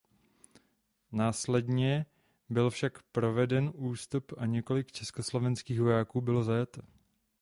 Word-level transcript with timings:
Následně 1.11 2.05
byl 2.49 2.69
však 2.69 3.01
proveden 3.03 3.71
ústup 3.75 4.31
a 4.37 4.45
několik 4.45 4.91
československých 4.91 5.79
vojáků 5.81 6.21
bylo 6.21 6.43
zajato. 6.43 6.81